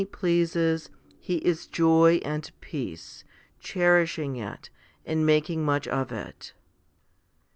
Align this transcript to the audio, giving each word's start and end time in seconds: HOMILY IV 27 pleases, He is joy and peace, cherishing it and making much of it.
HOMILY 0.01 0.07
IV 0.13 0.19
27 0.19 0.19
pleases, 0.19 0.89
He 1.19 1.35
is 1.45 1.67
joy 1.67 2.21
and 2.25 2.49
peace, 2.59 3.23
cherishing 3.59 4.35
it 4.35 4.71
and 5.05 5.27
making 5.27 5.63
much 5.63 5.87
of 5.89 6.11
it. 6.11 6.53